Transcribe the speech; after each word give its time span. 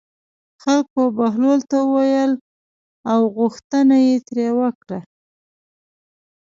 خلکو 0.63 1.01
بهلول 1.17 1.59
ته 1.71 1.77
وویل 1.87 2.33
او 3.11 3.19
غوښتنه 3.37 3.95
یې 4.07 4.15
ترې 4.27 4.47
وکړه. 4.59 4.99